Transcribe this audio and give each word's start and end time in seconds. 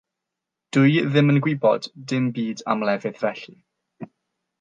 Dwy 0.77 0.95
ddim 1.09 1.29
yn 1.33 1.37
gwybod 1.47 1.85
dim 2.13 2.25
byd 2.37 2.63
am 2.75 2.81
lefydd 2.89 3.21
felly. 3.25 3.55